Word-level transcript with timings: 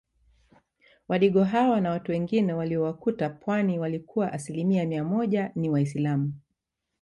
Wadigo 1.07 1.43
hawa 1.43 1.81
na 1.81 1.89
watu 1.91 2.11
wengine 2.11 2.53
waliowakuta 2.53 3.29
pwani 3.29 3.79
walikuwa 3.79 4.33
asilimia 4.33 4.85
mia 4.85 5.03
moja 5.03 5.51
ni 5.55 5.69
waislamu 5.69 6.33